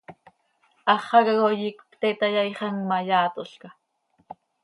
[0.91, 3.67] Háxaca coi iicp pte tayaaixam ma, yaatolca.